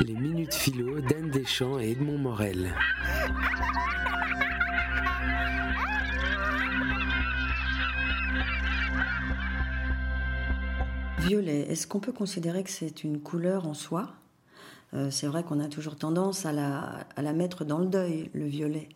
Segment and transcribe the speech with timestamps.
[0.00, 2.74] Les minutes philo d'Anne Deschamps et Edmond Morel.
[11.18, 14.08] Violet, est-ce qu'on peut considérer que c'est une couleur en soi?
[14.94, 18.30] Euh, c'est vrai qu'on a toujours tendance à la, à la, mettre dans le deuil,
[18.32, 18.88] le violet.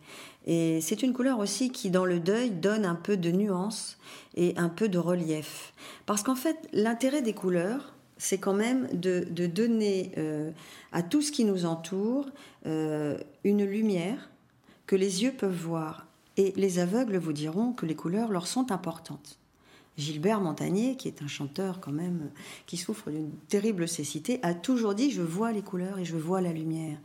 [0.45, 3.97] Et c'est une couleur aussi qui, dans le deuil, donne un peu de nuance
[4.35, 5.73] et un peu de relief.
[6.05, 10.51] Parce qu'en fait, l'intérêt des couleurs, c'est quand même de, de donner euh,
[10.91, 12.29] à tout ce qui nous entoure
[12.65, 14.29] euh, une lumière
[14.87, 16.07] que les yeux peuvent voir.
[16.37, 19.37] Et les aveugles vous diront que les couleurs leur sont importantes.
[19.97, 22.31] Gilbert Montagnier, qui est un chanteur quand même
[22.65, 26.41] qui souffre d'une terrible cécité, a toujours dit je vois les couleurs et je vois
[26.41, 26.97] la lumière.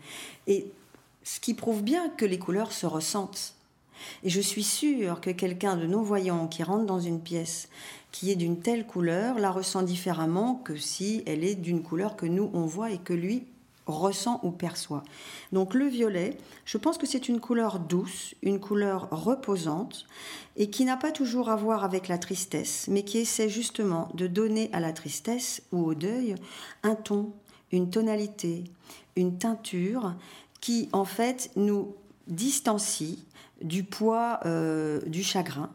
[0.46, 0.66] Et
[1.22, 3.54] ce qui prouve bien que les couleurs se ressentent.
[4.22, 7.68] Et je suis sûre que quelqu'un de non-voyant qui rentre dans une pièce
[8.12, 12.26] qui est d'une telle couleur la ressent différemment que si elle est d'une couleur que
[12.26, 13.44] nous on voit et que lui
[13.88, 15.02] ressent ou perçoit.
[15.52, 20.06] Donc le violet, je pense que c'est une couleur douce, une couleur reposante
[20.56, 24.26] et qui n'a pas toujours à voir avec la tristesse, mais qui essaie justement de
[24.26, 26.34] donner à la tristesse ou au deuil
[26.82, 27.32] un ton,
[27.72, 28.64] une tonalité,
[29.16, 30.14] une teinture
[30.60, 31.94] qui en fait nous
[32.26, 33.24] distancie
[33.62, 35.70] du poids euh, du chagrin.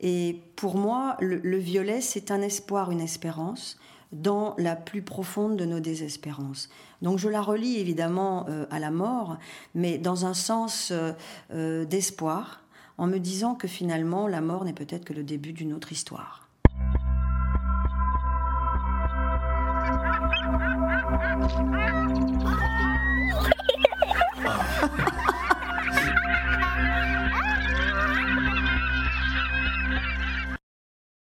[0.00, 3.78] Et pour moi, le violet, c'est un espoir, une espérance
[4.12, 6.68] dans la plus profonde de nos désespérances.
[7.02, 9.38] Donc je la relie évidemment euh, à la mort,
[9.74, 11.12] mais dans un sens euh,
[11.52, 12.62] euh, d'espoir,
[12.98, 16.48] en me disant que finalement la mort n'est peut-être que le début d'une autre histoire.